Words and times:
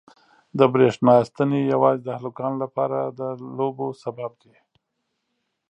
د 0.57 0.59
برېښنا 0.73 1.15
ستنې 1.29 1.59
یوازې 1.73 2.01
د 2.03 2.09
هلکانو 2.19 2.57
لپاره 2.63 2.99
د 3.19 3.21
لوبو 3.57 3.87
سبب 4.03 4.31
دي. 4.43 4.55